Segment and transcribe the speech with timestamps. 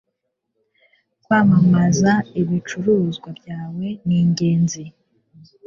[1.23, 4.83] Kwamamaza ibicuruzwa byawe ningenzi